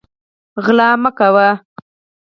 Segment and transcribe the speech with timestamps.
[0.65, 1.49] غلا مه کوئ